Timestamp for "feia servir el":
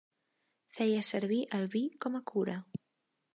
0.77-1.67